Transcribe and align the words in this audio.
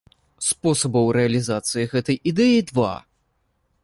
Спосабаў 0.45 1.09
рэалізацыі 1.17 1.89
гэтай 1.93 2.17
ідэі 2.31 2.59
два. 2.71 2.93